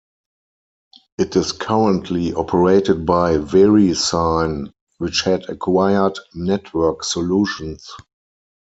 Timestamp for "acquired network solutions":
5.47-7.87